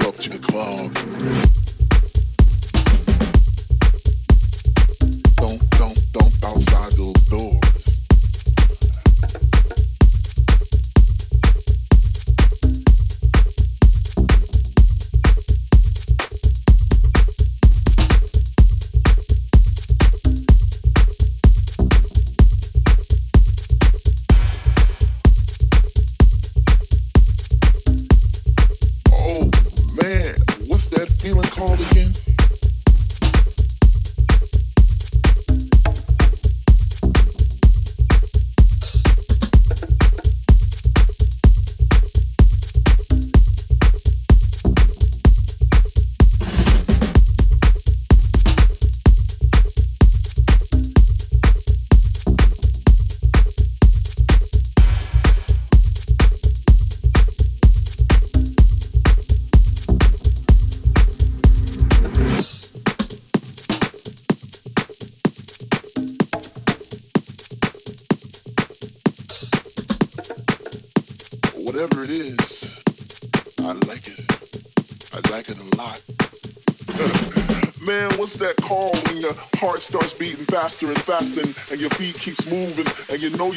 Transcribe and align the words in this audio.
faster 0.00 0.32
and 0.34 1.43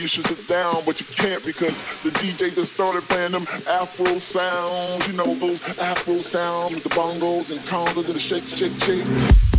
you 0.07 0.23
should 0.23 0.38
sit 0.38 0.47
down, 0.47 0.81
but 0.85 1.01
you 1.01 1.06
can't 1.06 1.45
because 1.45 1.81
the 2.01 2.09
DJ 2.12 2.56
just 2.56 2.73
started 2.73 3.03
playing 3.09 3.34
them 3.34 3.44
Afro 3.68 4.06
sounds. 4.19 5.06
You 5.06 5.18
know 5.18 5.25
those 5.35 5.78
Afro 5.79 6.18
sounds 6.18 6.73
with 6.73 6.84
the 6.84 6.90
bongos 6.91 7.51
and 7.51 7.59
congas 7.59 8.06
and 8.06 8.16
the 8.16 8.19
shake, 8.19 8.46
shake, 8.46 8.72
shake. 8.84 9.56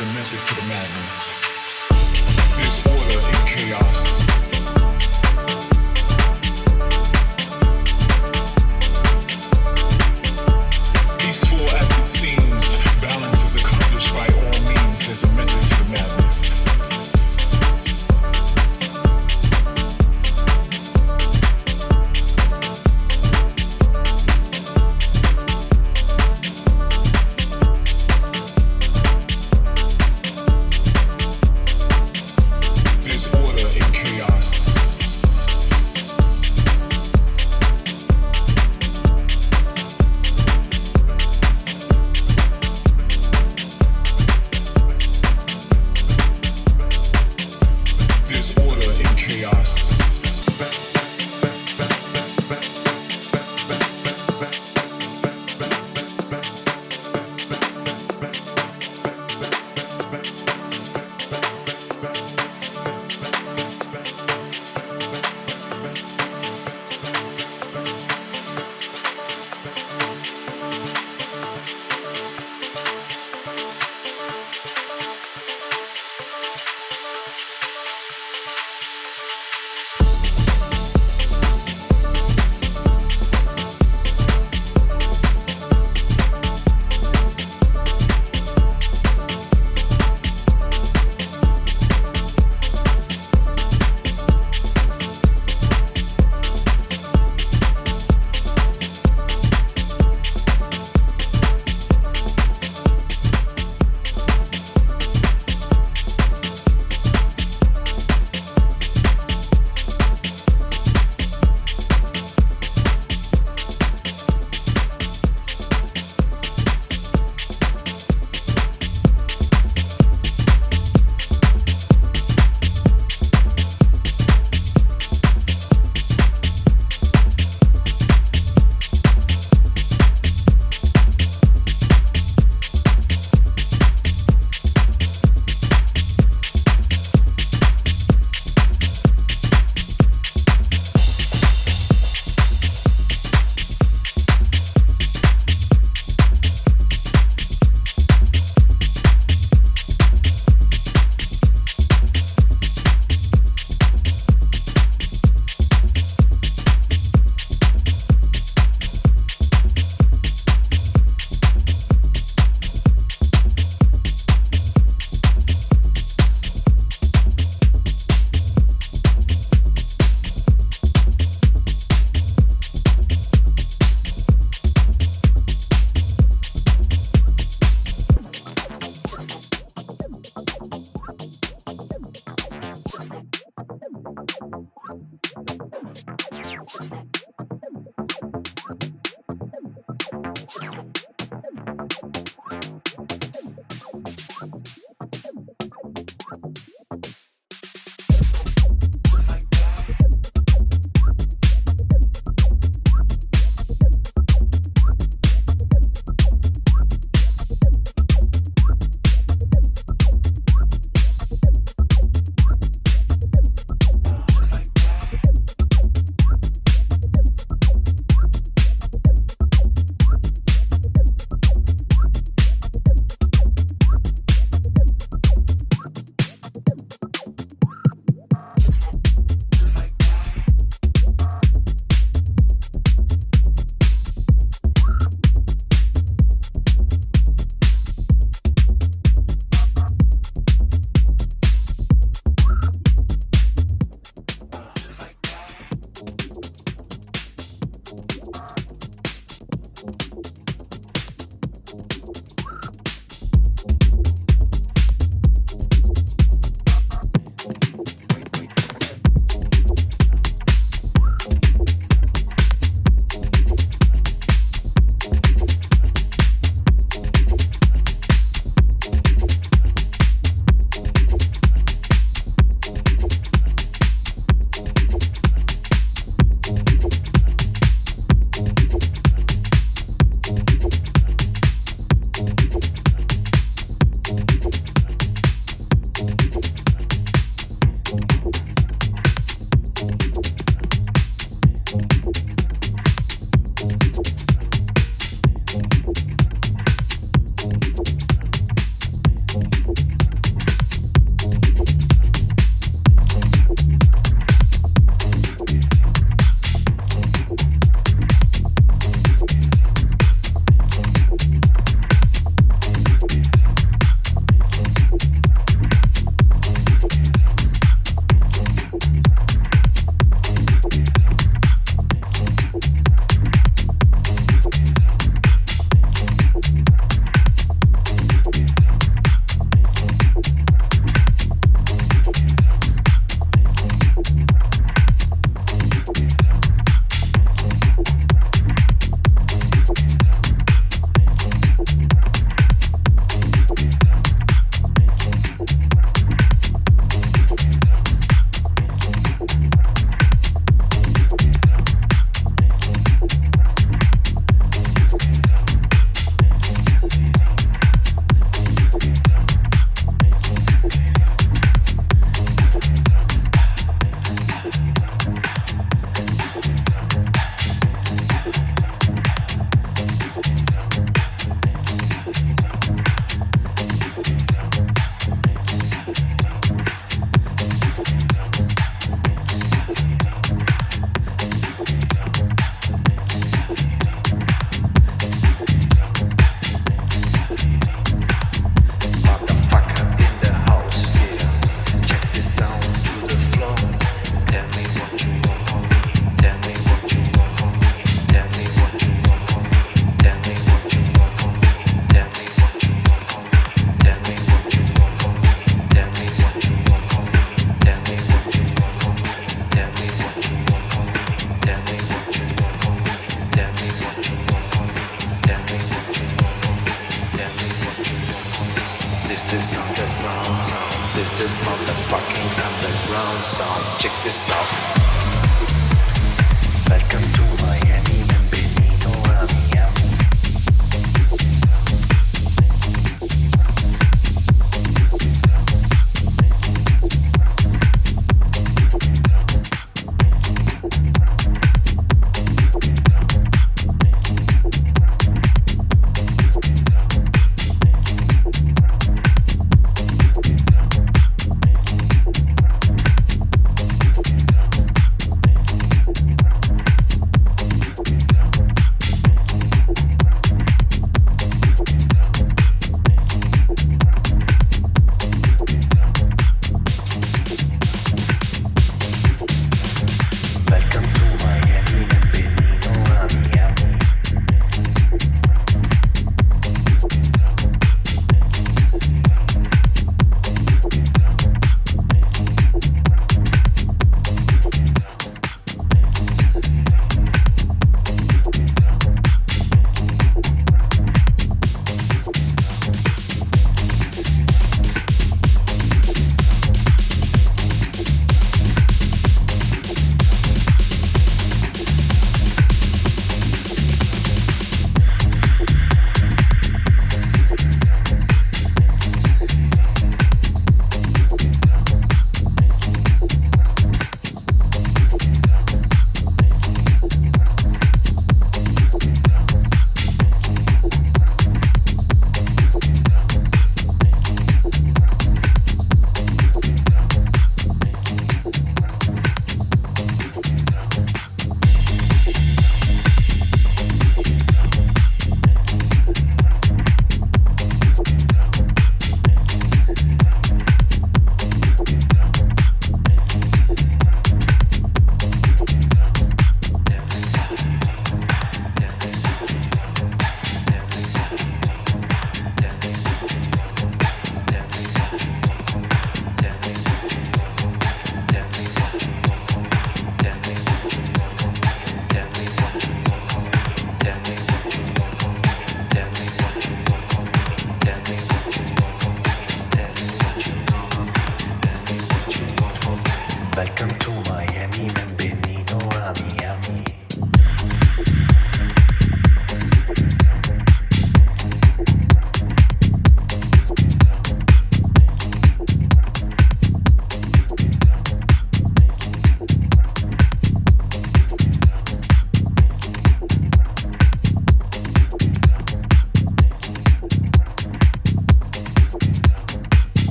is 0.00 0.08
a 0.08 0.12
measure 0.14 0.36
to 0.36 0.54
the 0.54 0.68
madness. 0.68 1.27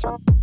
Quedamos 0.00 0.39